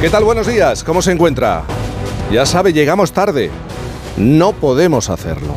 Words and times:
¿Qué 0.00 0.08
tal? 0.10 0.22
Buenos 0.22 0.46
días. 0.46 0.84
¿Cómo 0.84 1.02
se 1.02 1.10
encuentra? 1.10 1.64
Ya 2.30 2.46
sabe, 2.46 2.72
llegamos 2.72 3.10
tarde. 3.10 3.50
No 4.16 4.52
podemos 4.52 5.10
hacerlo. 5.10 5.56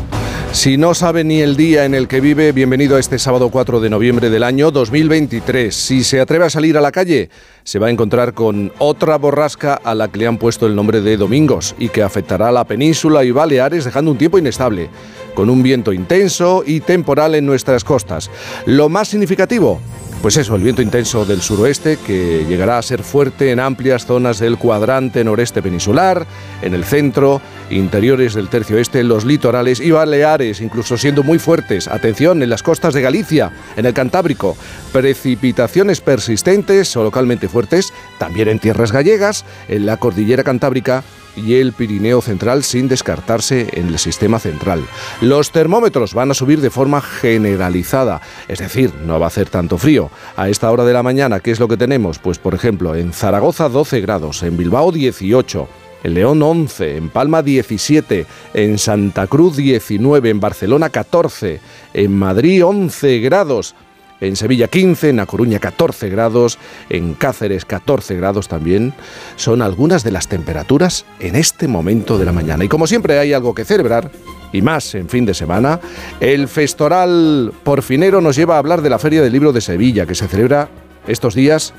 Si 0.51 0.77
no 0.77 0.95
sabe 0.95 1.23
ni 1.23 1.41
el 1.41 1.55
día 1.55 1.85
en 1.85 1.93
el 1.93 2.07
que 2.07 2.21
vive, 2.21 2.51
bienvenido 2.51 2.95
a 2.95 2.99
este 2.99 3.19
sábado 3.19 3.49
4 3.49 3.79
de 3.79 3.91
noviembre 3.91 4.31
del 4.31 4.41
año 4.41 4.71
2023. 4.71 5.73
Si 5.73 6.03
se 6.03 6.19
atreve 6.19 6.45
a 6.45 6.49
salir 6.49 6.75
a 6.75 6.81
la 6.81 6.91
calle, 6.91 7.29
se 7.63 7.77
va 7.77 7.85
a 7.85 7.91
encontrar 7.91 8.33
con 8.33 8.73
otra 8.79 9.17
borrasca 9.19 9.75
a 9.75 9.93
la 9.93 10.07
que 10.07 10.17
le 10.17 10.27
han 10.27 10.39
puesto 10.39 10.65
el 10.65 10.75
nombre 10.75 11.01
de 11.01 11.17
Domingos 11.17 11.75
y 11.77 11.89
que 11.89 12.01
afectará 12.01 12.49
a 12.49 12.51
la 12.51 12.65
península 12.65 13.23
y 13.23 13.29
Baleares 13.29 13.85
dejando 13.85 14.09
un 14.09 14.17
tiempo 14.17 14.39
inestable, 14.39 14.89
con 15.33 15.49
un 15.49 15.63
viento 15.63 15.93
intenso 15.93 16.63
y 16.65 16.79
temporal 16.81 17.35
en 17.35 17.45
nuestras 17.45 17.83
costas. 17.83 18.29
Lo 18.65 18.89
más 18.89 19.09
significativo, 19.09 19.79
pues 20.21 20.37
eso, 20.37 20.55
el 20.55 20.61
viento 20.61 20.83
intenso 20.83 21.25
del 21.25 21.41
suroeste 21.41 21.97
que 21.97 22.45
llegará 22.47 22.77
a 22.77 22.81
ser 22.83 23.01
fuerte 23.01 23.49
en 23.49 23.59
amplias 23.59 24.05
zonas 24.05 24.37
del 24.37 24.59
cuadrante 24.59 25.23
noreste 25.23 25.63
peninsular, 25.63 26.27
en 26.61 26.75
el 26.75 26.83
centro, 26.83 27.41
interiores 27.71 28.35
del 28.35 28.47
tercio 28.47 28.77
este, 28.77 29.03
los 29.03 29.25
litorales 29.25 29.79
y 29.79 29.89
Baleares, 29.89 30.61
incluso 30.61 30.95
siendo 30.95 31.23
muy 31.23 31.39
fuertes. 31.39 31.87
Atención, 31.87 32.43
en 32.43 32.51
las 32.51 32.61
costas 32.61 32.93
de 32.93 33.01
Galicia, 33.01 33.51
en 33.75 33.87
el 33.87 33.95
Cantábrico, 33.95 34.55
precipitaciones 34.93 36.01
persistentes 36.01 36.95
o 36.95 37.03
localmente 37.03 37.47
fuertes, 37.47 37.91
también 38.19 38.47
en 38.47 38.59
tierras 38.59 38.91
gallegas, 38.91 39.43
en 39.69 39.87
la 39.87 39.97
cordillera 39.97 40.43
cantábrica 40.43 41.03
y 41.35 41.55
el 41.55 41.73
Pirineo 41.73 42.21
Central 42.21 42.63
sin 42.63 42.87
descartarse 42.87 43.69
en 43.73 43.87
el 43.87 43.99
sistema 43.99 44.39
central. 44.39 44.83
Los 45.21 45.51
termómetros 45.51 46.13
van 46.13 46.31
a 46.31 46.33
subir 46.33 46.61
de 46.61 46.69
forma 46.69 47.01
generalizada, 47.01 48.21
es 48.47 48.59
decir, 48.59 48.91
no 49.05 49.19
va 49.19 49.25
a 49.25 49.27
hacer 49.27 49.49
tanto 49.49 49.77
frío. 49.77 50.09
A 50.35 50.49
esta 50.49 50.71
hora 50.71 50.85
de 50.85 50.93
la 50.93 51.03
mañana, 51.03 51.39
¿qué 51.39 51.51
es 51.51 51.59
lo 51.59 51.67
que 51.67 51.77
tenemos? 51.77 52.19
Pues 52.19 52.39
por 52.39 52.53
ejemplo, 52.53 52.95
en 52.95 53.13
Zaragoza 53.13 53.69
12 53.69 54.01
grados, 54.01 54.43
en 54.43 54.57
Bilbao 54.57 54.91
18. 54.91 55.67
En 56.03 56.15
León 56.15 56.41
11, 56.41 56.97
en 56.97 57.09
Palma 57.09 57.43
17, 57.43 58.25
en 58.55 58.79
Santa 58.79 59.27
Cruz 59.27 59.55
19, 59.55 60.31
en 60.31 60.39
Barcelona 60.39 60.89
14, 60.89 61.61
en 61.93 62.17
Madrid 62.17 62.65
11 62.65 63.19
grados, 63.19 63.75
en 64.21 64.35
Sevilla 64.35 64.67
15, 64.67 65.09
en 65.09 65.19
A 65.19 65.25
Coruña 65.25 65.59
14 65.59 66.09
grados, 66.09 66.57
en 66.89 67.15
Cáceres 67.15 67.65
14 67.65 68.15
grados 68.15 68.47
también. 68.47 68.93
Son 69.35 69.61
algunas 69.61 70.03
de 70.03 70.11
las 70.11 70.27
temperaturas 70.27 71.05
en 71.19 71.35
este 71.35 71.67
momento 71.67 72.17
de 72.17 72.25
la 72.25 72.31
mañana. 72.31 72.63
Y 72.63 72.69
como 72.69 72.87
siempre 72.87 73.19
hay 73.19 73.33
algo 73.33 73.53
que 73.53 73.65
celebrar, 73.65 74.11
y 74.53 74.61
más 74.61 74.95
en 74.95 75.09
fin 75.09 75.25
de 75.25 75.33
semana, 75.33 75.79
el 76.19 76.47
Festoral 76.47 77.51
Porfinero 77.63 78.21
nos 78.21 78.35
lleva 78.35 78.55
a 78.55 78.59
hablar 78.59 78.81
de 78.81 78.89
la 78.89 78.99
Feria 78.99 79.21
del 79.21 79.33
Libro 79.33 79.51
de 79.51 79.61
Sevilla, 79.61 80.05
que 80.05 80.15
se 80.15 80.27
celebra 80.27 80.69
estos 81.07 81.33
días 81.33 81.73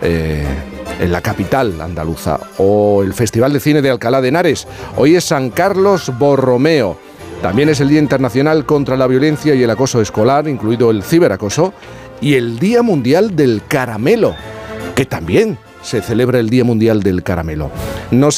eh, 0.00 0.44
en 1.00 1.12
la 1.12 1.20
capital 1.20 1.80
andaluza, 1.80 2.40
o 2.58 3.02
el 3.02 3.12
Festival 3.12 3.52
de 3.52 3.60
Cine 3.60 3.82
de 3.82 3.90
Alcalá 3.90 4.20
de 4.20 4.28
Henares. 4.28 4.66
Hoy 4.96 5.16
es 5.16 5.24
San 5.24 5.50
Carlos 5.50 6.10
Borromeo. 6.18 7.11
También 7.42 7.68
es 7.68 7.80
el 7.80 7.88
Día 7.88 7.98
Internacional 7.98 8.64
contra 8.64 8.96
la 8.96 9.08
Violencia 9.08 9.52
y 9.56 9.64
el 9.64 9.70
Acoso 9.70 10.00
Escolar, 10.00 10.46
incluido 10.46 10.92
el 10.92 11.02
ciberacoso, 11.02 11.74
y 12.20 12.34
el 12.34 12.60
Día 12.60 12.82
Mundial 12.82 13.34
del 13.34 13.62
Caramelo, 13.66 14.36
que 14.94 15.06
también 15.06 15.58
se 15.82 16.02
celebra 16.02 16.38
el 16.38 16.48
Día 16.48 16.62
Mundial 16.62 17.02
del 17.02 17.24
Caramelo. 17.24 17.72